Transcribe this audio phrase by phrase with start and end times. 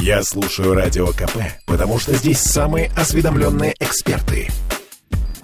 [0.00, 4.48] Я слушаю Радио КП, потому что здесь самые осведомленные эксперты.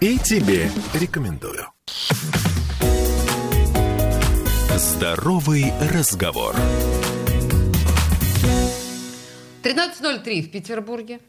[0.01, 1.67] И тебе рекомендую.
[4.77, 6.55] Здоровый разговор.
[9.63, 11.21] 13.03 в Петербурге.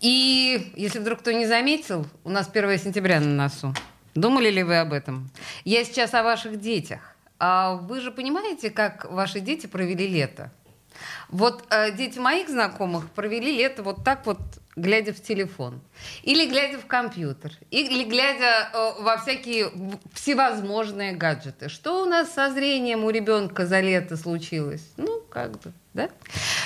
[0.00, 3.74] И если вдруг кто не заметил, у нас 1 сентября на носу.
[4.14, 5.30] Думали ли вы об этом?
[5.64, 7.00] Я сейчас о ваших детях.
[7.38, 10.50] А вы же понимаете, как ваши дети провели лето?
[11.28, 14.38] Вот э, дети моих знакомых провели лето вот так вот,
[14.76, 15.80] глядя в телефон.
[16.22, 17.52] Или глядя в компьютер.
[17.70, 19.70] Или глядя э, во всякие
[20.12, 21.68] всевозможные гаджеты.
[21.68, 24.86] Что у нас со зрением у ребенка за лето случилось?
[24.96, 26.08] Ну, как бы, да?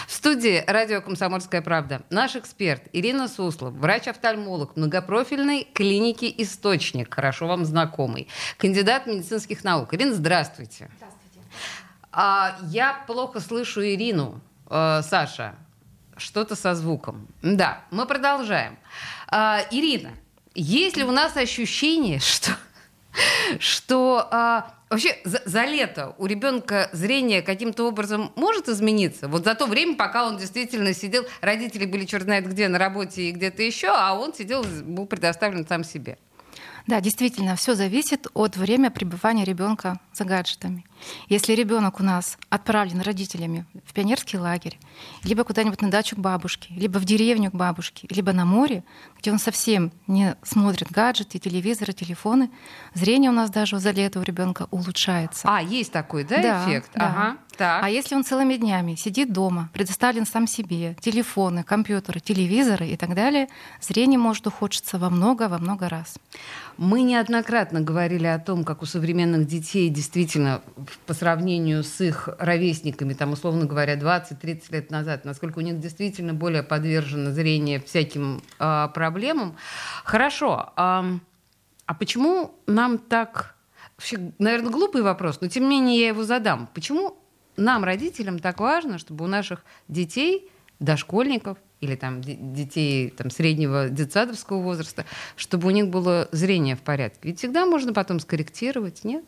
[0.06, 7.64] В студии радио «Комсомольская правда» наш эксперт Ирина Суслов, врач-офтальмолог многопрофильной клиники «Источник», хорошо вам
[7.64, 8.28] знакомый,
[8.58, 9.94] кандидат медицинских наук.
[9.94, 10.90] Ирина, здравствуйте.
[10.96, 11.09] Здравствуйте.
[12.12, 14.40] А, я плохо слышу Ирину.
[14.66, 15.54] А, Саша,
[16.16, 17.28] что-то со звуком.
[17.42, 18.78] Да, мы продолжаем.
[19.28, 20.12] А, Ирина,
[20.54, 22.52] есть ли у нас ощущение, что,
[23.58, 29.28] что а, вообще за, за лето у ребенка зрение каким-то образом может измениться?
[29.28, 33.22] Вот за то время, пока он действительно сидел, родители были черт знает где, на работе
[33.22, 36.18] и где-то еще, а он сидел, был предоставлен сам себе.
[36.86, 40.84] Да, действительно, все зависит от времени пребывания ребенка за гаджетами.
[41.28, 44.78] Если ребенок у нас отправлен родителями в пионерский лагерь,
[45.24, 48.84] либо куда-нибудь на дачу к бабушке, либо в деревню к бабушке, либо на море,
[49.18, 52.50] где он совсем не смотрит гаджеты, телевизоры, телефоны,
[52.94, 55.48] зрение у нас даже за лето у ребенка улучшается.
[55.48, 56.90] А, есть такой, да, да эффект?
[56.94, 57.06] Да.
[57.06, 57.36] Ага.
[57.60, 57.84] Так.
[57.84, 63.14] А если он целыми днями сидит дома, предоставлен сам себе, телефоны, компьютеры, телевизоры и так
[63.14, 63.48] далее,
[63.82, 66.16] зрение может ухудшиться во много, во много раз.
[66.78, 70.62] Мы неоднократно говорили о том, как у современных детей действительно
[71.04, 76.32] по сравнению с их ровесниками, там, условно говоря, 20-30 лет назад, насколько у них действительно
[76.32, 79.54] более подвержено зрение всяким э, проблемам.
[80.04, 80.72] Хорошо.
[80.76, 81.04] А,
[81.84, 83.54] а почему нам так...
[83.98, 86.70] Вообще, наверное, глупый вопрос, но тем не менее я его задам.
[86.72, 87.18] Почему
[87.60, 90.50] нам, родителям, так важно, чтобы у наших детей,
[90.80, 95.04] дошкольников или там детей там, среднего детсадовского возраста,
[95.36, 97.20] чтобы у них было зрение в порядке.
[97.22, 99.24] Ведь всегда можно потом скорректировать, нет?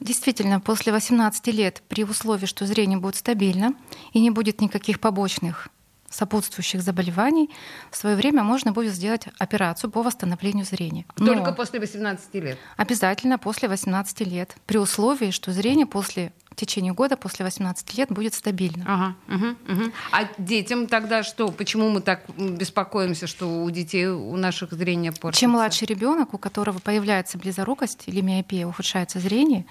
[0.00, 3.74] Действительно, после 18 лет, при условии, что зрение будет стабильно
[4.12, 5.68] и не будет никаких побочных
[6.10, 7.50] сопутствующих заболеваний,
[7.90, 11.06] в свое время можно будет сделать операцию по восстановлению зрения.
[11.16, 12.58] Но Только после 18 лет?
[12.76, 18.10] Обязательно после 18 лет, при условии, что зрение после в течение года после 18 лет
[18.10, 18.84] будет стабильно.
[18.86, 19.92] Ага, угу, угу.
[20.10, 21.48] А детям тогда что?
[21.48, 25.40] Почему мы так беспокоимся, что у детей у наших зрение портится?
[25.40, 29.66] Чем младший ребенок, у которого появляется близорукость или миопия, ухудшается зрение,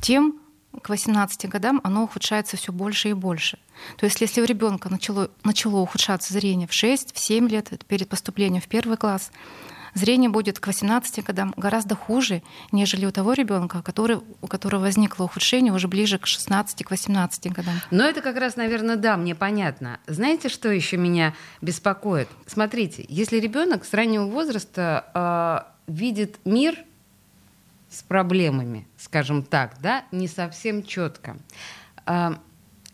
[0.00, 0.38] тем
[0.82, 3.58] к 18 годам оно ухудшается все больше и больше.
[3.96, 8.08] То есть если у ребенка начало, начало ухудшаться зрение в 6, в 7 лет, перед
[8.08, 9.32] поступлением в первый класс,
[9.94, 15.24] зрение будет к 18 годам гораздо хуже, нежели у того ребенка, который, у которого возникло
[15.24, 17.74] ухудшение уже ближе к 16 к 18 годам.
[17.90, 20.00] Но это как раз, наверное, да, мне понятно.
[20.06, 22.28] Знаете, что еще меня беспокоит?
[22.46, 26.76] Смотрите, если ребенок с раннего возраста э, видит мир
[27.90, 31.36] с проблемами, скажем так, да, не совсем четко.
[32.06, 32.36] Э,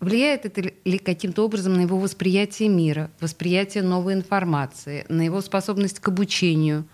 [0.01, 6.01] Влияет это ли каким-то образом на его восприятие мира, восприятие новой информации, на его способность
[6.01, 6.85] к обучению?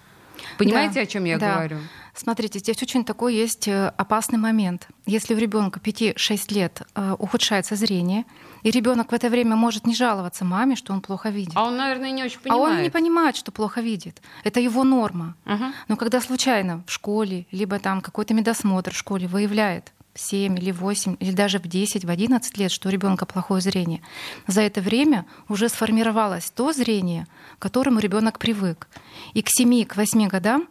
[0.59, 1.55] Понимаете, да, о чем я да.
[1.55, 1.79] говорю?
[2.15, 4.89] Смотрите, здесь очень такой есть э, опасный момент.
[5.07, 8.25] Если у ребенка 5-6 лет э, ухудшается зрение,
[8.63, 11.53] и ребенок в это время может не жаловаться маме, что он плохо видит.
[11.55, 12.63] А он, наверное, не очень понимает.
[12.63, 14.21] А он не понимает, что плохо видит.
[14.45, 15.35] Это его норма.
[15.47, 15.73] Uh-huh.
[15.89, 21.17] Но когда случайно в школе, либо там какой-то медосмотр в школе выявляет 7 или 8,
[21.19, 24.03] или даже в 10, в 11 лет, что у ребенка плохое зрение,
[24.47, 27.27] за это время уже сформировалось то зрение,
[27.59, 28.89] к которому ребенок привык.
[29.35, 30.69] И к 7, к 8 годам,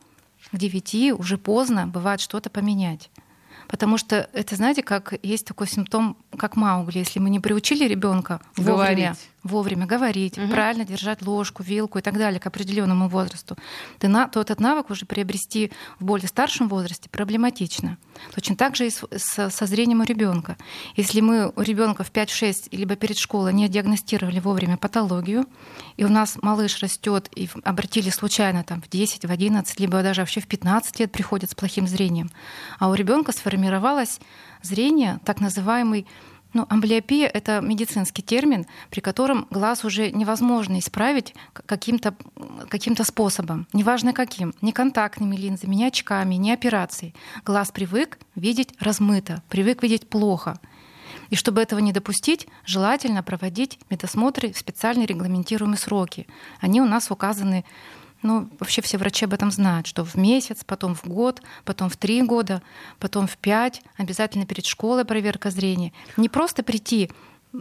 [0.52, 3.10] к 9 уже поздно бывает что-то поменять.
[3.68, 6.98] Потому что это, знаете, как есть такой симптом, как Маугли.
[6.98, 9.16] Если мы не приучили ребенка вовремя,
[9.50, 10.48] вовремя говорить, угу.
[10.48, 13.58] правильно держать ложку, вилку и так далее к определенному возрасту,
[14.00, 14.08] то
[14.40, 17.98] этот навык уже приобрести в более старшем возрасте проблематично.
[18.34, 20.58] Точно так же и со, со зрением у ребенка.
[20.96, 25.46] Если мы у ребенка в 5-6 либо перед школой не диагностировали вовремя патологию,
[25.98, 30.22] и у нас малыш растет и обратили случайно там, в 10, в 11, либо даже
[30.22, 32.30] вообще в 15 лет приходит с плохим зрением,
[32.80, 34.20] а у ребенка сформировалось
[34.62, 36.06] зрение, так называемый
[36.54, 42.16] ну, амблиопия— это медицинский термин, при котором глаз уже невозможно исправить каким-то
[42.70, 47.14] каким способом, неважно каким, ни контактными линзами, ни очками, ни операцией.
[47.46, 50.60] Глаз привык видеть размыто, привык видеть плохо.
[51.30, 56.28] И чтобы этого не допустить, желательно проводить медосмотры в специальные регламентируемые сроки.
[56.60, 57.66] Они у нас указаны
[58.22, 61.98] ну, вообще все врачи об этом знают, что в месяц, потом в год, потом в
[61.98, 62.62] три года,
[63.00, 65.94] потом в пять, обязательно перед школой проверка зрения.
[66.18, 67.10] Не просто прийти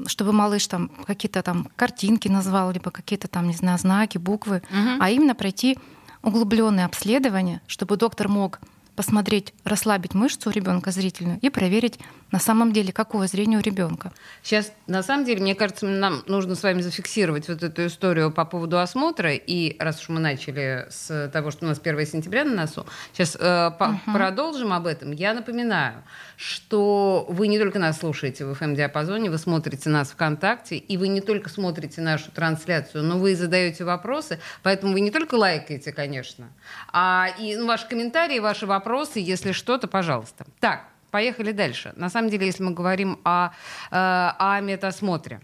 [0.07, 5.01] чтобы малыш там какие-то там картинки назвал, либо какие-то там, не знаю, знаки, буквы, угу.
[5.01, 5.79] а именно пройти
[6.23, 8.61] углубленное обследование, чтобы доктор мог
[8.97, 11.99] посмотреть, расслабить мышцу у ребенка зрительную и проверить
[12.31, 14.13] на самом деле, какое зрение у ребенка.
[14.43, 18.45] Сейчас, на самом деле, мне кажется, нам нужно с вами зафиксировать вот эту историю по
[18.45, 19.35] поводу осмотра.
[19.35, 23.37] И раз уж мы начали с того, что у нас 1 сентября на носу, сейчас
[23.39, 24.13] э, угу.
[24.13, 25.13] продолжим об этом.
[25.13, 26.03] Я напоминаю,
[26.37, 31.21] что вы не только нас слушаете в FM-диапазоне, вы смотрите нас ВКонтакте, и вы не
[31.21, 34.39] только смотрите нашу трансляцию, но вы и задаете вопросы.
[34.63, 36.49] Поэтому вы не только лайкаете, конечно,
[36.93, 40.47] а и ну, ваши комментарии, ваши вопросы, если что-то, пожалуйста.
[40.61, 41.93] Так, поехали дальше.
[41.97, 43.51] На самом деле, если мы говорим о, э,
[43.91, 45.41] о метасмотре,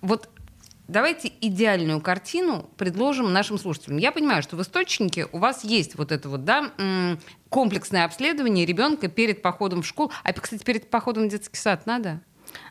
[0.00, 0.28] вот
[0.88, 3.98] давайте идеальную картину предложим нашим слушателям.
[3.98, 6.70] Я понимаю, что в источнике у вас есть вот это вот, да,
[7.48, 10.12] комплексное обследование ребенка перед походом в школу.
[10.22, 12.20] А, кстати, перед походом в детский сад надо?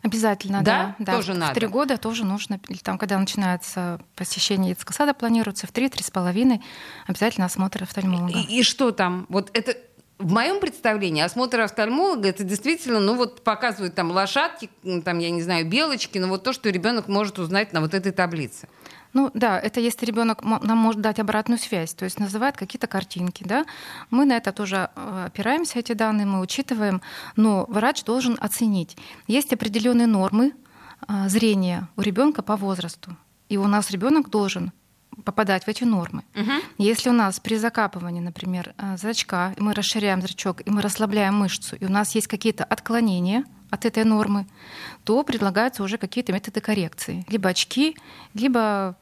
[0.01, 0.95] Обязательно, да.
[0.99, 1.13] да.
[1.13, 1.51] Тоже в, надо.
[1.51, 6.03] В три года тоже нужно, или там, когда начинается посещение детского сада, планируется в три-три
[6.03, 6.61] с половиной,
[7.07, 8.39] обязательно осмотр офтальмолога.
[8.39, 9.25] И, и что там?
[9.29, 9.75] Вот это
[10.17, 14.69] в моем представлении осмотр офтальмолога это действительно, ну вот показывают там лошадки,
[15.03, 18.11] там, я не знаю, белочки, но вот то, что ребенок может узнать на вот этой
[18.11, 18.67] таблице.
[19.13, 23.43] Ну да, это если ребенок нам может дать обратную связь, то есть называет какие-то картинки,
[23.45, 23.65] да,
[24.09, 27.01] мы на это тоже э, опираемся, эти данные мы учитываем,
[27.37, 28.97] но врач должен оценить.
[29.27, 30.53] Есть определенные нормы
[31.07, 33.15] э, зрения у ребенка по возрасту,
[33.47, 34.73] и у нас ребенок должен
[35.23, 36.23] попадать в эти нормы.
[36.35, 36.51] Угу.
[36.77, 41.75] Если у нас при закапывании, например, э, зрачка, мы расширяем зрачок, и мы расслабляем мышцу,
[41.75, 44.47] и у нас есть какие-то отклонения от этой нормы,
[45.03, 47.25] то предлагаются уже какие-то методы коррекции.
[47.29, 47.97] Либо очки,
[48.33, 48.95] либо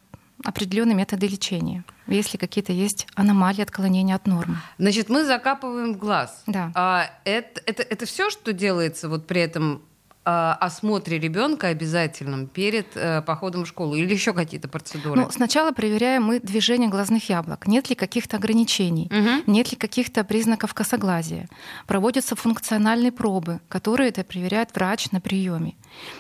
[0.43, 4.57] определенные методы лечения, если какие-то есть аномалии отклонения от нормы.
[4.77, 6.43] Значит, мы закапываем в глаз.
[6.47, 6.71] Да.
[6.75, 9.81] А, это, это, это все, что делается вот при этом
[10.25, 15.19] осмотре ребенка обязательном перед э, походом в школу или еще какие-то процедуры?
[15.19, 17.67] Ну, сначала проверяем мы движение глазных яблок.
[17.67, 19.11] Нет ли каких-то ограничений?
[19.11, 19.51] Угу.
[19.51, 21.49] Нет ли каких-то признаков косоглазия?
[21.87, 25.75] Проводятся функциональные пробы, которые это проверяет врач на приеме.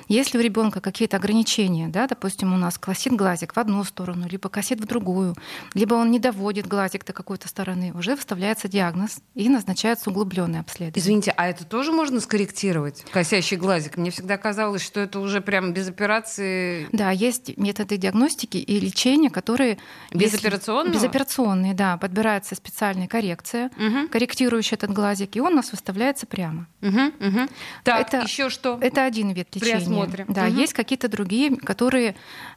[0.07, 4.49] Если у ребенка какие-то ограничения, да, допустим, у нас косит глазик в одну сторону, либо
[4.49, 5.35] косит в другую,
[5.73, 11.01] либо он не доводит глазик до какой-то стороны, уже выставляется диагноз и назначается углубленное обследование.
[11.01, 13.97] Извините, а это тоже можно скорректировать, косящий глазик?
[13.97, 16.87] Мне всегда казалось, что это уже прям без операции.
[16.91, 19.77] Да, есть методы диагностики и лечения, которые
[20.13, 20.93] безоперационные.
[20.93, 24.07] Безоперационные, да, подбирается специальная коррекция, угу.
[24.09, 26.67] корректирующая этот глазик, и он у нас выставляется прямо.
[26.81, 27.39] Угу, угу.
[27.83, 28.77] Так, это еще что?
[28.81, 30.25] Это один вид лечения при осмотре.
[30.27, 30.53] Да, угу.
[30.53, 32.15] есть какие-то другие, которые,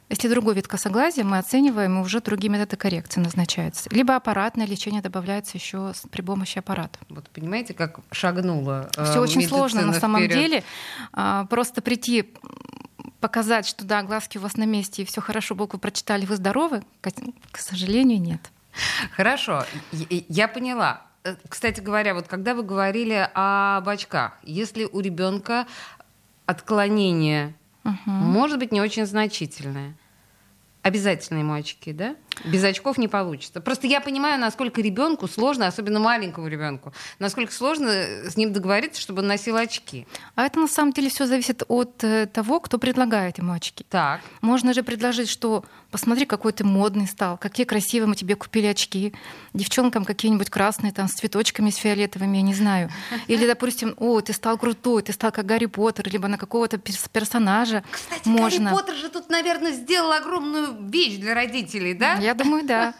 [0.09, 3.89] если другой вид косоглазия, мы оцениваем, и уже другие методы коррекции назначаются.
[3.91, 6.99] Либо аппаратное лечение добавляется еще при помощи аппарата.
[7.09, 10.37] Вот понимаете, как шагнула э, Все очень сложно на самом вперед.
[10.37, 10.63] деле.
[11.13, 12.33] А, просто прийти
[13.19, 16.83] показать, что да, глазки у вас на месте, и все хорошо, буквы прочитали, вы здоровы,
[17.01, 18.41] к сожалению, нет.
[19.15, 21.07] Хорошо, я поняла.
[21.23, 25.67] Э, кстати говоря, вот когда вы говорили об очках, если у ребенка
[26.47, 27.53] отклонение
[27.83, 27.95] угу.
[28.05, 29.93] может быть не очень значительное.
[30.87, 32.15] Обязательно ему очки, да?
[32.45, 33.59] Без очков не получится.
[33.59, 39.21] Просто я понимаю, насколько ребенку сложно, особенно маленькому ребенку, насколько сложно с ним договориться, чтобы
[39.21, 40.07] он носил очки.
[40.35, 43.85] А это на самом деле все зависит от э, того, кто предлагает ему очки.
[43.89, 44.21] Так.
[44.39, 49.13] Можно же предложить, что посмотри, какой ты модный стал, какие красивые мы тебе купили очки.
[49.53, 52.89] Девчонкам какие-нибудь красные, там, с цветочками, с фиолетовыми, я не знаю.
[53.27, 57.83] Или, допустим, о, ты стал крутой, ты стал как Гарри Поттер, либо на какого-то персонажа.
[57.91, 58.71] Кстати, Можно.
[58.71, 62.15] Гарри Поттер же тут, наверное, сделал огромную вещь для родителей, да?
[62.15, 62.93] Я думаю, да.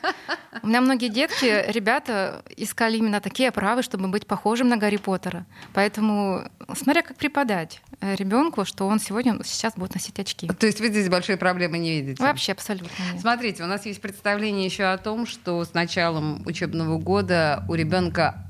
[0.62, 5.46] У меня многие детки, ребята искали именно такие оправы, чтобы быть похожим на Гарри Поттера.
[5.74, 10.48] Поэтому, смотря как преподать э, ребенку, что он сегодня, сейчас будет носить очки.
[10.48, 12.24] То есть вы здесь большой проблемы не видите?
[12.24, 13.22] Вообще абсолютно нет.
[13.22, 18.47] Смотрите, у нас есть представление еще о том, что с началом учебного года у ребенка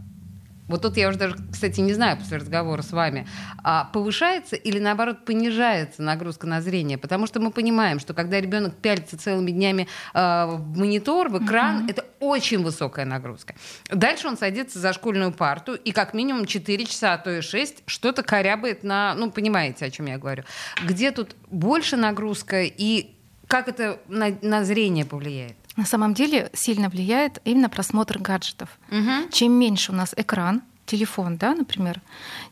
[0.67, 3.27] вот тут я уже даже, кстати, не знаю после разговора с вами,
[3.63, 8.75] а повышается или наоборот понижается нагрузка на зрение, потому что мы понимаем, что когда ребенок
[8.75, 11.91] пялится целыми днями э, в монитор, в экран, mm-hmm.
[11.91, 13.55] это очень высокая нагрузка.
[13.89, 17.83] Дальше он садится за школьную парту и как минимум 4 часа, а то и 6
[17.85, 20.43] что-то корябает на, ну понимаете, о чем я говорю.
[20.83, 23.11] Где тут больше нагрузка и
[23.47, 25.55] как это на, на зрение повлияет?
[25.77, 28.77] На самом деле сильно влияет именно просмотр гаджетов.
[28.91, 29.29] Угу.
[29.31, 32.01] Чем меньше у нас экран, телефон, да, например,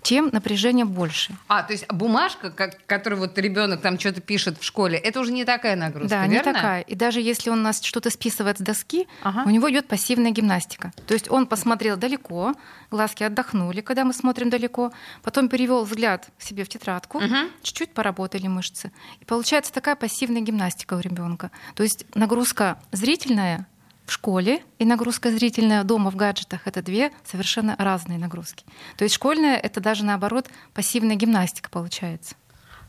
[0.03, 1.33] тем напряжение больше.
[1.47, 5.31] А, то есть бумажка, как, которую вот ребенок там что-то пишет в школе, это уже
[5.31, 6.33] не такая нагрузка, Да, верно?
[6.33, 6.81] не такая.
[6.81, 9.43] И даже если он нас что-то списывает с доски, Ага.
[9.45, 10.91] у него идет пассивная гимнастика.
[11.07, 12.53] То есть он посмотрел далеко,
[12.91, 14.91] глазки отдохнули, когда мы смотрим далеко,
[15.23, 17.49] потом перевел взгляд себе в тетрадку, Мгм.
[17.63, 18.91] чуть-чуть поработали мышцы.
[19.21, 21.49] И получается такая пассивная гимнастика у ребенка.
[21.73, 23.65] То есть нагрузка зрительная
[24.05, 28.65] в школе и нагрузка зрительная дома в гаджетах это две совершенно разные нагрузки.
[28.97, 32.35] То есть школьная это даже наоборот пассивная гимнастика получается.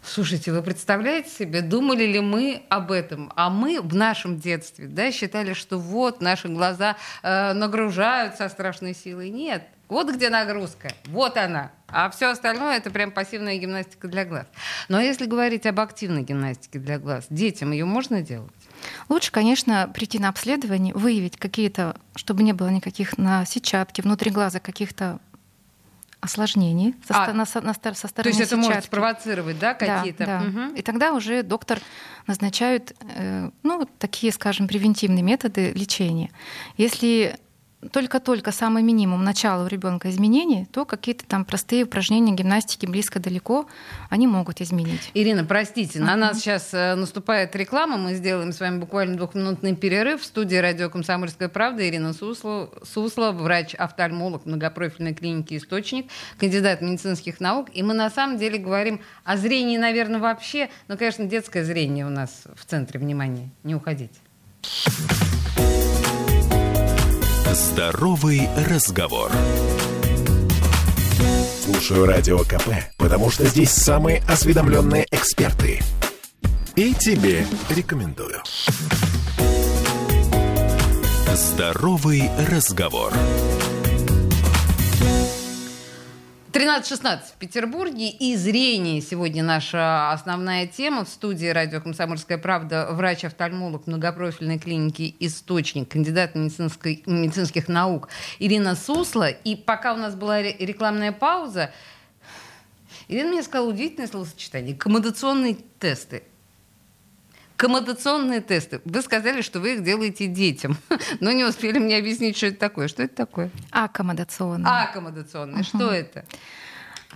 [0.03, 3.33] Слушайте, вы представляете себе, думали ли мы об этом?
[3.35, 9.31] А мы в нашем детстве да, считали, что вот наши глаза э, нагружают страшной силой.
[9.31, 11.73] Нет, вот где нагрузка, вот она.
[11.89, 14.47] А все остальное это прям пассивная гимнастика для глаз.
[14.89, 18.53] Но если говорить об активной гимнастике для глаз, детям ее можно делать?
[19.09, 24.61] Лучше, конечно, прийти на обследование, выявить какие-то, чтобы не было никаких на сетчатке, внутри глаза
[24.61, 25.19] каких-то
[26.21, 28.87] осложнений со, А, на со- на со То стороны есть это может сетчатки.
[28.89, 30.27] спровоцировать, да, Да, какие-то?
[30.27, 30.41] да.
[30.41, 30.75] Мгм.
[30.75, 31.79] И тогда уже доктор
[32.27, 36.31] назначает, э, ну, такие, скажем, превентивные методы лечения.
[36.79, 37.39] Если
[37.93, 43.67] только-только самый минимум начала у ребенка изменений, то какие-то там простые упражнения гимнастики близко-далеко
[44.09, 45.11] они могут изменить.
[45.15, 47.97] Ирина, простите, на нас сейчас э, наступает реклама.
[47.97, 50.23] Мы сделаем с вами буквально двухминутный перерыв.
[50.23, 57.69] В студии радио «Комсомольская правда» Ирина Суслова, Суслова врач-офтальмолог многопрофильной клиники «Источник», кандидат медицинских наук.
[57.73, 60.71] И мы на самом деле говорим о зрении, наверное, вообще.
[60.89, 63.51] Но, конечно, детское зрение у нас в центре внимания.
[63.63, 64.15] Не уходите.
[67.53, 69.31] Здоровый разговор.
[71.65, 75.81] Слушаю радио КП, потому что здесь самые осведомленные эксперты.
[76.75, 78.43] И тебе рекомендую.
[81.35, 83.13] Здоровый разговор.
[86.57, 88.09] 13.16 в Петербурге.
[88.09, 91.05] И зрение сегодня наша основная тема.
[91.05, 98.09] В студии радио «Комсомольская правда» врач-офтальмолог многопрофильной клиники «Источник», кандидат медицинских наук
[98.39, 99.29] Ирина Сусла.
[99.29, 101.73] И пока у нас была ре- рекламная пауза,
[103.09, 104.75] Ирина мне сказала удивительное словосочетание.
[104.75, 106.23] Коммодационные тесты.
[107.57, 108.81] Коммодационные тесты.
[108.85, 110.77] Вы сказали, что вы их делаете детям,
[111.21, 112.89] но не успели мне объяснить, что это такое.
[112.89, 113.51] Что это такое?
[113.71, 114.67] Аккомодационные.
[114.67, 115.65] Аккомодационные.
[115.65, 116.25] Что это?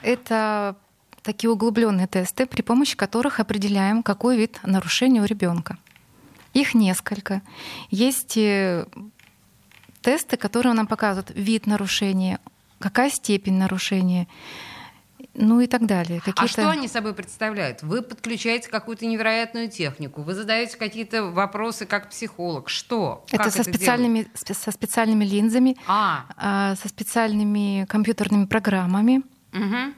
[0.02, 0.76] Это
[1.22, 5.76] такие углубленные тесты, при помощи которых определяем, какой вид нарушения у ребенка.
[6.54, 7.42] Их несколько.
[7.90, 8.86] Есть э,
[10.00, 12.40] тесты, которые нам показывают вид нарушения,
[12.78, 14.26] какая степень нарушения,
[15.34, 16.20] ну и так далее.
[16.36, 17.82] А что они собой представляют?
[17.82, 22.68] Вы подключаете какую-то невероятную технику, вы задаете какие-то вопросы как психолог.
[22.68, 23.24] Что?
[23.30, 29.22] Это Как со, специальными, спе- со специальными линзами, А, а, со специальными компьютерными программами.
[29.52, 29.94] мгм.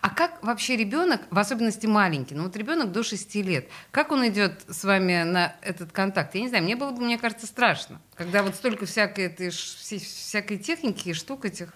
[0.00, 4.26] А как вообще ребенок, в особенности маленький, ну вот ребенок до 6 лет, как он
[4.26, 6.34] идет с вами на этот контакт?
[6.34, 10.58] Я не знаю, мне было бы, мне кажется, страшно, когда вот столько всякой этой всякой
[10.58, 11.72] техники и штук этих.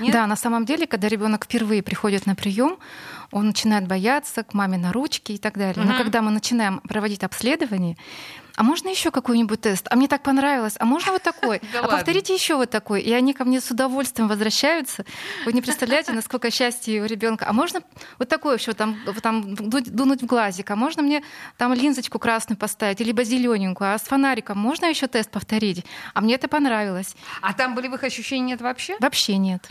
[0.00, 0.12] Нет?
[0.12, 2.78] Да, на самом деле, когда ребенок впервые приходит на прием,
[3.30, 5.84] он начинает бояться к маме на ручки и так далее.
[5.84, 5.98] Но Мгм.
[5.98, 7.96] когда мы начинаем проводить обследование,
[8.58, 9.86] а можно еще какой-нибудь тест?
[9.90, 10.76] А мне так понравилось.
[10.78, 11.60] А можно вот такой?
[11.72, 11.96] Да А ладно.
[11.98, 13.02] повторите еще вот такой.
[13.02, 15.04] И они ко мне с удовольствием возвращаются.
[15.44, 17.44] Вы не представляете, насколько счастье у ребенка.
[17.46, 17.80] А можно
[18.18, 20.70] вот такой еще там, там дунуть в глазик?
[20.70, 21.22] А можно мне
[21.58, 23.92] там линзочку красную поставить, либо зелененькую?
[23.92, 25.84] А с фонариком можно еще тест повторить?
[26.14, 27.14] А мне это понравилось.
[27.42, 28.96] А там болевых ощущений нет вообще?
[29.00, 29.68] Вообще нет.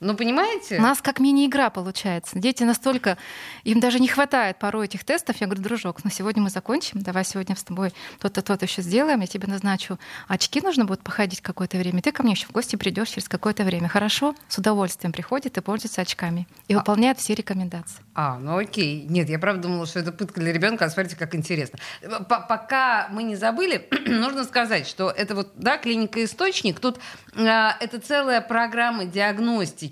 [0.00, 0.76] Ну, понимаете?
[0.78, 2.38] У нас как мини-игра получается.
[2.38, 3.16] Дети настолько...
[3.64, 5.36] Им даже не хватает порой этих тестов.
[5.40, 9.20] Я говорю, дружок, ну сегодня мы закончим, давай сегодня с тобой то-то, то-то еще сделаем,
[9.20, 9.98] я тебе назначу
[10.28, 12.02] очки, нужно будет походить какое-то время.
[12.02, 13.88] Ты ко мне еще в гости придешь через какое-то время.
[13.88, 14.34] Хорошо?
[14.48, 16.46] С удовольствием приходит и пользуется очками.
[16.68, 18.02] И А- выполняет все рекомендации.
[18.14, 19.06] А, ну окей.
[19.08, 21.78] Нет, я правда думала, что это пытка для ребенка, а смотрите, как интересно.
[22.02, 26.98] П- Пока мы не забыли, нужно сказать, что это вот, да, клиника «Источник», тут
[27.34, 29.85] а, это целая программа диагностики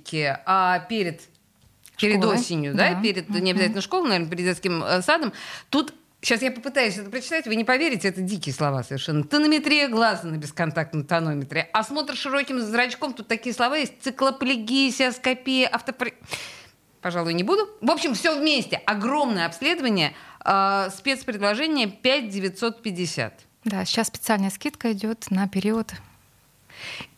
[0.47, 1.23] а, перед
[1.99, 3.01] перед Школой, осенью, да, да.
[3.01, 5.33] перед не обязательно школой, наверное, перед детским э, садом.
[5.71, 9.25] Тут Сейчас я попытаюсь это прочитать, вы не поверите, это дикие слова совершенно.
[9.25, 16.15] Тонометрия глаза на бесконтактном тонометре, осмотр широким зрачком, тут такие слова есть, циклоплегия, сиоскопия, автопри...
[17.03, 17.69] Пожалуй, не буду.
[17.83, 18.77] В общем, все вместе.
[18.87, 23.41] Огромное обследование, э, спецпредложение 5950.
[23.65, 25.93] Да, сейчас специальная скидка идет на период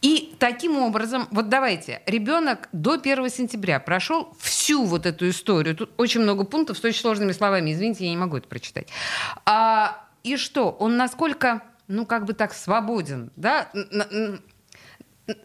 [0.02, 5.74] И таким образом, вот давайте, ребенок до 1 сентября прошел всю вот эту историю.
[5.74, 7.72] Тут очень много пунктов с очень сложными словами.
[7.72, 8.88] Извините, я не могу это прочитать.
[9.44, 10.70] А, и что?
[10.70, 13.70] Он насколько, ну как бы так, свободен, да?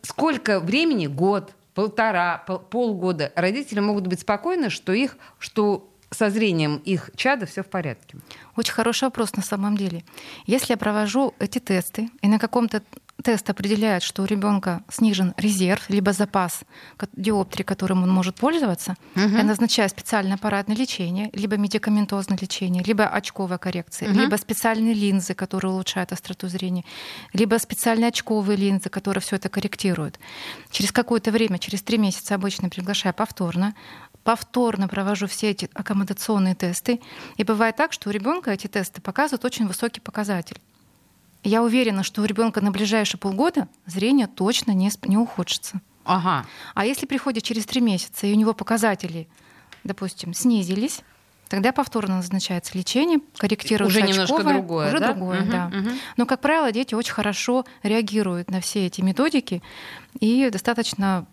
[0.04, 1.08] Сколько времени?
[1.08, 7.46] Год, полтора, пол, полгода родители могут быть спокойны, что их, что со зрением их чада
[7.46, 8.18] все в порядке?
[8.56, 10.04] Очень хороший вопрос на самом деле.
[10.46, 12.84] Если я провожу эти тесты, и на каком-то
[13.22, 16.62] тест определяет, что у ребенка снижен резерв, либо запас
[17.13, 19.38] диоптрии, которым он может пользоваться, угу.
[19.38, 24.20] я назначаю специальное аппаратное лечение, либо медикаментозное лечение, либо очковая коррекция, угу.
[24.20, 26.84] либо специальные линзы, которые улучшают остроту зрения,
[27.34, 30.20] либо специальные очковые линзы, которые все это корректируют.
[30.70, 33.75] Через какое-то время, через три месяца обычно приглашаю повторно,
[34.24, 37.01] повторно провожу все эти аккомодационные тесты.
[37.38, 40.58] И бывает так, что у ребенка эти тесты показывают очень высокий показатель.
[41.43, 45.81] Я уверена, что у ребенка на ближайшие полгода зрение точно не, не ухудшится.
[46.05, 46.45] Ага.
[46.74, 49.27] А если приходит через три месяца, и у него показатели,
[49.83, 51.01] допустим, снизились,
[51.48, 55.13] тогда повторно назначается лечение, корректируется Уже очковое, немножко другое, Уже да?
[55.13, 55.67] другое, угу, да.
[55.67, 55.89] Угу.
[56.17, 59.62] Но, как правило, дети очень хорошо реагируют на все эти методики
[60.19, 61.27] и достаточно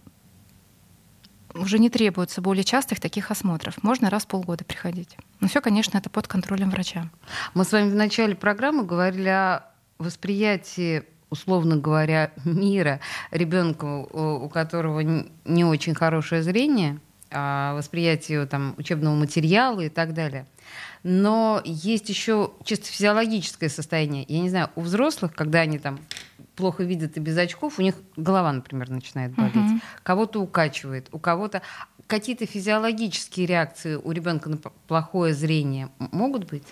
[1.54, 3.82] уже не требуется более частых таких осмотров.
[3.82, 5.16] Можно раз в полгода приходить.
[5.40, 7.08] Но все, конечно, это под контролем врача.
[7.54, 9.67] Мы с вами в начале программы говорили о
[9.98, 13.00] восприятии условно говоря, мира
[13.30, 16.98] ребенка, у которого не очень хорошее зрение,
[17.30, 20.46] а восприятие там, учебного материала и так далее.
[21.02, 24.24] Но есть еще чисто физиологическое состояние.
[24.28, 26.00] Я не знаю, у взрослых, когда они там
[26.58, 29.54] плохо видят и без очков, у них голова, например, начинает болеть.
[29.56, 29.80] Угу.
[30.02, 31.62] Кого-то укачивает, у кого-то
[32.08, 36.64] какие-то физиологические реакции у ребенка на плохое зрение могут быть?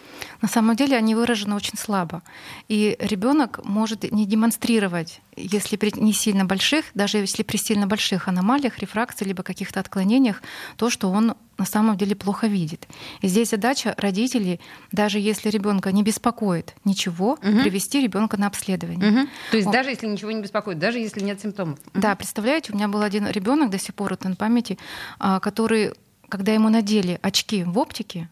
[0.42, 2.22] На самом деле они выражены очень слабо.
[2.68, 8.28] И ребенок может не демонстрировать, если при не сильно больших, даже если при сильно больших
[8.28, 10.42] аномалиях, рефракции, либо каких-то отклонениях,
[10.76, 12.88] то, что он на самом деле плохо видит.
[13.20, 14.60] И здесь задача родителей,
[14.92, 17.40] даже если ребенка не беспокоит ничего, угу.
[17.40, 19.10] привести ребенка на обследование.
[19.10, 19.28] Угу.
[19.50, 19.72] То есть Он...
[19.72, 21.78] даже если ничего не беспокоит, даже если нет симптомов.
[21.78, 22.00] Угу.
[22.00, 24.78] Да, представляете, у меня был один ребенок до сих пор, это на памяти,
[25.18, 25.92] а, который,
[26.28, 28.28] когда ему надели очки в оптике,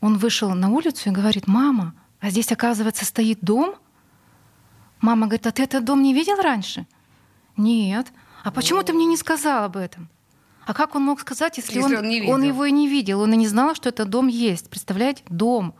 [0.00, 3.74] он вышел на улицу и говорит, мама, а здесь, оказывается, стоит дом?
[5.00, 6.86] Мама говорит, а ты этот дом не видел раньше?
[7.56, 8.06] Нет.
[8.44, 10.08] А почему ты мне не сказал об этом?
[10.66, 13.20] А как он мог сказать, если, если он, он, не он его и не видел?
[13.20, 14.70] Он и не знал, что этот дом есть.
[14.70, 15.22] Представляете?
[15.28, 15.74] Дом.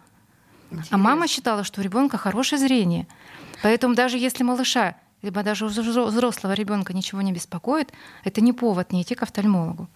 [0.71, 0.97] Интересно.
[0.97, 3.07] А мама считала, что у ребенка хорошее зрение.
[3.63, 7.93] Поэтому даже если малыша, либо даже у взрослого ребенка ничего не беспокоит,
[8.25, 9.89] это не повод не идти к офтальмологу.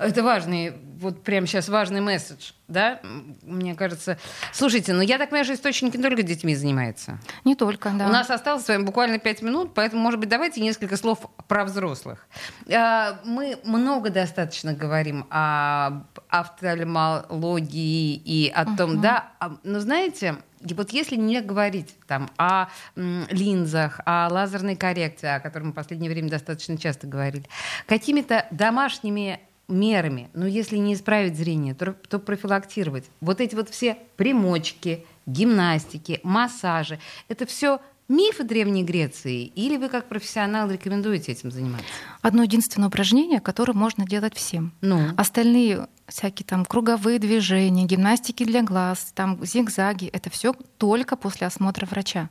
[0.00, 3.00] Это важный, вот прямо сейчас важный месседж, да,
[3.42, 4.16] мне кажется.
[4.50, 7.18] Слушайте, ну я так понимаю, что источники не только детьми занимаются.
[7.44, 8.06] Не только, да.
[8.06, 11.66] У нас осталось с вами буквально пять минут, поэтому, может быть, давайте несколько слов про
[11.66, 12.26] взрослых.
[12.72, 19.00] А, мы много достаточно говорим о офтальмологии и о том, uh-huh.
[19.00, 20.36] да, а, но знаете,
[20.66, 25.72] и вот если не говорить там, о м, линзах, о лазерной коррекции, о которой мы
[25.72, 27.44] в последнее время достаточно часто говорили,
[27.86, 30.28] какими-то домашними мерами.
[30.34, 33.04] Но если не исправить зрение, то, то профилактировать.
[33.20, 37.80] Вот эти вот все примочки, гимнастики, массажи, это все
[38.10, 39.44] мифы Древней Греции?
[39.46, 41.86] Или вы как профессионал рекомендуете этим заниматься?
[42.20, 44.72] Одно единственное упражнение, которое можно делать всем.
[44.82, 45.00] Ну?
[45.16, 51.86] Остальные всякие там круговые движения, гимнастики для глаз, там зигзаги, это все только после осмотра
[51.86, 52.28] врача.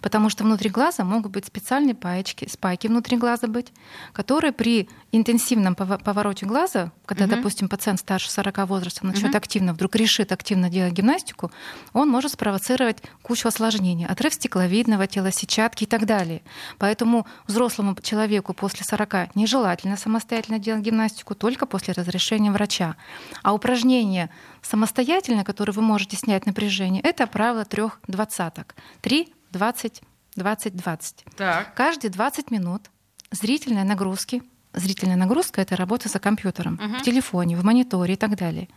[0.00, 3.72] Потому что внутри глаза могут быть специальные паечки, спайки внутри глаза быть,
[4.12, 7.36] которые при интенсивном повороте глаза, когда, угу.
[7.36, 9.38] допустим, пациент старше 40 возраста начнет угу.
[9.38, 11.50] активно, вдруг решит активно делать гимнастику,
[11.92, 16.42] он может спровоцировать кучу осложнений, отрыв стекловидного тела, сетчатки и так далее.
[16.78, 22.96] Поэтому взрослому человеку после 40 нежелательно самостоятельно делать гимнастику только после разрешения врача.
[23.42, 24.30] А упражнения
[24.62, 28.74] самостоятельно, которые вы можете снять напряжение, это правило трех двадцаток.
[29.00, 30.02] Три 20,
[30.34, 31.24] 20, 20.
[31.36, 31.74] Так.
[31.74, 32.90] Каждые 20 минут
[33.30, 34.42] зрительные нагрузки.
[34.72, 36.98] Зрительная нагрузка— это работа за компьютером, угу.
[36.98, 38.68] в телефоне, в мониторе и так далее.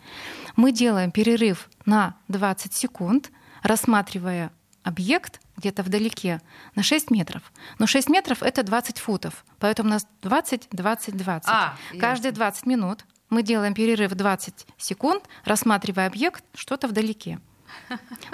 [0.55, 3.31] Мы делаем перерыв на 20 секунд,
[3.63, 4.51] рассматривая
[4.83, 6.39] объект где-то вдалеке
[6.75, 7.41] на 6 метров.
[7.79, 9.43] Но 6 метров— это 20 футов.
[9.57, 11.49] Поэтому у нас 20, 20, 20.
[11.49, 17.39] А, Каждые 20 минут мы делаем перерыв 20 секунд, рассматривая объект что-то вдалеке.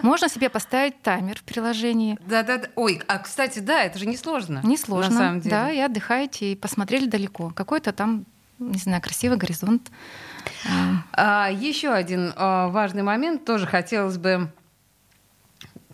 [0.01, 2.17] Можно себе поставить таймер в приложении.
[2.25, 2.69] Да, да, да.
[2.75, 4.61] Ой, а кстати, да, это же не сложно.
[4.63, 5.11] Не сложно.
[5.11, 5.55] На самом деле.
[5.55, 7.51] Да, и отдыхаете, и посмотрели далеко.
[7.51, 8.25] Какой-то там,
[8.59, 9.91] не знаю, красивый горизонт.
[11.13, 14.51] А, еще один а, важный момент тоже хотелось бы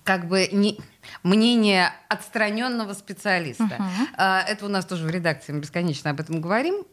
[0.03, 0.79] как бы не,
[1.23, 3.79] мнение отстраненного специалиста.
[4.17, 6.83] А, это у нас тоже в редакции, мы бесконечно об этом говорим.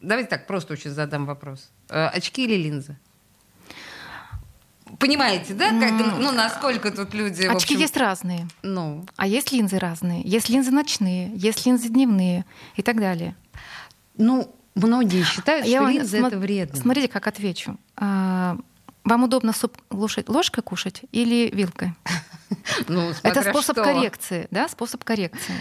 [0.00, 1.70] Давайте так, просто очень задам вопрос.
[1.88, 2.96] А, очки или линзы?
[5.04, 5.68] Понимаете, да?
[5.68, 7.42] Как, ну, насколько тут люди...
[7.42, 7.78] Очки общем...
[7.78, 8.48] есть разные.
[8.62, 9.04] Ну.
[9.16, 10.22] А есть линзы разные.
[10.22, 13.36] Есть линзы ночные, есть линзы дневные и так далее.
[14.16, 16.80] Ну, Многие считают, что линзы это вредно.
[16.80, 17.76] Смотрите, как отвечу.
[17.96, 18.56] А,
[19.04, 21.92] вам удобно суп кушать ложкой кушать или вилкой?
[22.88, 23.84] Ну, это способ что.
[23.84, 25.54] коррекции, да, способ коррекции.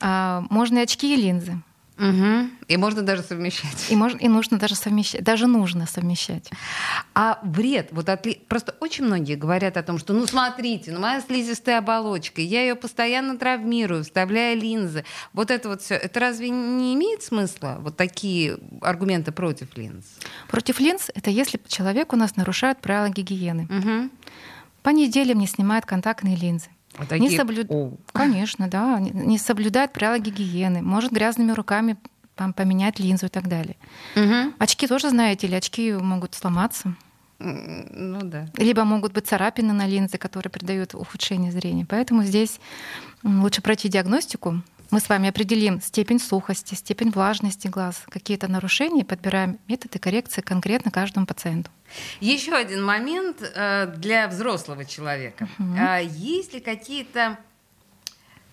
[0.00, 1.60] А, можно и очки, и линзы.
[2.02, 2.50] Угу.
[2.66, 3.86] И можно даже совмещать.
[3.88, 5.22] И, можно, и нужно даже совмещать.
[5.22, 6.50] Даже нужно совмещать.
[7.14, 8.40] А вред, вот отли...
[8.48, 12.74] просто очень многие говорят о том, что ну смотрите, ну моя слизистая оболочка, я ее
[12.74, 15.04] постоянно травмирую, вставляя линзы.
[15.32, 17.76] Вот это вот все, это разве не имеет смысла?
[17.80, 20.04] Вот такие аргументы против линз?
[20.48, 23.68] Против линз это если человек у нас нарушает правила гигиены.
[23.70, 24.10] Угу.
[24.82, 26.68] По неделям не снимает контактные линзы.
[27.08, 27.20] Такие...
[27.20, 27.68] не соблюд...
[28.12, 28.98] Конечно, да.
[29.00, 31.96] Не соблюдает правила гигиены, может грязными руками
[32.56, 33.76] поменять линзу и так далее.
[34.16, 34.54] Угу.
[34.58, 36.94] Очки тоже, знаете ли, очки могут сломаться.
[37.38, 38.46] Ну да.
[38.56, 41.84] Либо могут быть царапины на линзе, которые придают ухудшение зрения.
[41.84, 42.60] Поэтому здесь
[43.24, 49.58] лучше пройти диагностику, мы с вами определим степень сухости, степень влажности глаз, какие-то нарушения, подбираем
[49.66, 51.70] методы коррекции конкретно каждому пациенту.
[52.20, 55.48] Еще один момент э, для взрослого человека.
[55.58, 55.76] Угу.
[56.14, 57.38] Есть ли какие-то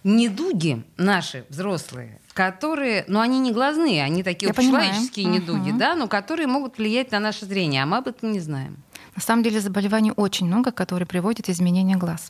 [0.05, 6.47] недуги наши взрослые, которые, ну они не глазные, они такие человеческие недуги, да, но которые
[6.47, 8.77] могут влиять на наше зрение, а мы об этом не знаем.
[9.13, 12.27] На самом деле заболеваний очень много, которые приводят к изменению глаз.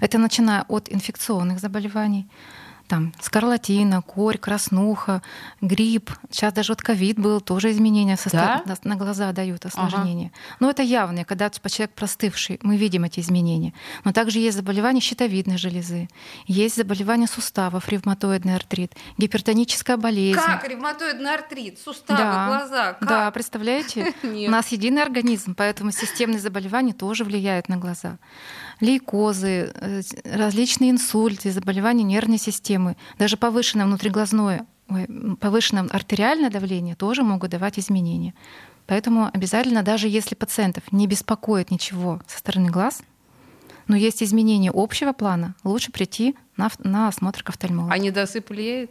[0.00, 2.28] Это начиная от инфекционных заболеваний,
[2.90, 5.22] там скарлатина, корь, краснуха,
[5.60, 6.10] грипп.
[6.28, 8.62] Сейчас даже вот ковид был, тоже изменения со да?
[8.66, 10.32] на, на глаза дают осложнения.
[10.34, 10.56] Ага.
[10.58, 13.72] Но это явные, когда типа, человек простывший, мы видим эти изменения.
[14.02, 16.08] Но также есть заболевания щитовидной железы,
[16.46, 20.40] есть заболевания суставов, ревматоидный артрит, гипертоническая болезнь.
[20.40, 21.78] Как ревматоидный артрит?
[21.78, 22.92] Суставы, да, глаза?
[22.94, 23.08] Как?
[23.08, 24.12] Да, представляете?
[24.24, 28.18] У нас единый организм, поэтому системные заболевания тоже влияют на глаза
[28.80, 34.66] лейкозы, э, различные инсульты, заболевания нервной системы, даже повышенное внутриглазное,
[35.40, 38.34] повышенное артериальное давление тоже могут давать изменения.
[38.86, 43.02] Поэтому обязательно, даже если пациентов не беспокоит ничего со стороны глаз,
[43.86, 47.92] но есть изменения общего плана, лучше прийти на, на осмотр к офтальмологу.
[47.92, 48.90] А недосып влияет?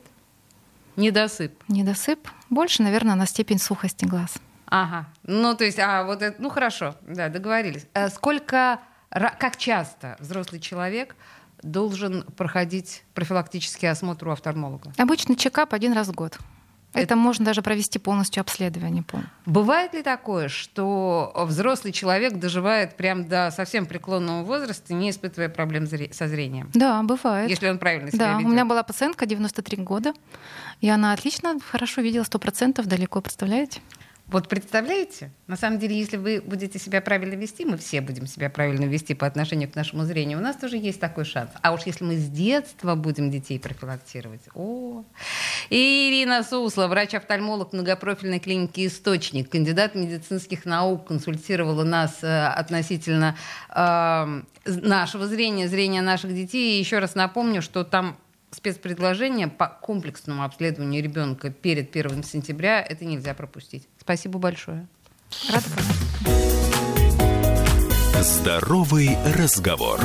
[0.96, 1.54] Недосып.
[1.70, 4.36] Недосып больше, наверное, на степень сухости глаз.
[4.66, 5.08] Ага.
[5.24, 7.88] Ну, то есть, а, вот это, ну хорошо, да, договорились.
[7.94, 8.80] А сколько
[9.12, 11.16] как часто взрослый человек
[11.64, 14.94] должен проходить профилактический осмотр у офтальмолога?
[14.98, 16.38] Обычный чекап один раз в год.
[16.92, 19.04] Это, Это можно даже провести полностью обследование.
[19.46, 25.86] Бывает ли такое, что взрослый человек доживает прям до совсем преклонного возраста, не испытывая проблем
[25.86, 26.72] со зрением?
[26.74, 27.48] Да, бывает.
[27.48, 28.48] Если он правильно себя Да, ведет.
[28.48, 30.14] у меня была пациентка 93 года,
[30.82, 33.82] и она отлично, хорошо видела 100% далеко, представляете?
[34.32, 38.52] Вот представляете, на самом деле, если вы будете себя правильно вести, мы все будем себя
[38.52, 41.50] правильно вести по отношению к нашему зрению, у нас тоже есть такой шанс.
[41.64, 45.04] А уж если мы с детства будем детей профилактировать, о.
[45.72, 53.36] Ирина Сусла, врач-офтальмолог многопрофильной клиники «Источник», кандидат медицинских наук, консультировала нас э, относительно
[53.74, 56.78] э, нашего зрения, зрения наших детей.
[56.78, 58.16] И еще раз напомню, что там
[58.52, 63.88] спецпредложение по комплексному обследованию ребенка перед 1 сентября, это нельзя пропустить.
[64.10, 64.88] Спасибо большое.
[65.52, 65.66] Рада
[68.24, 70.00] Здоровый разговор.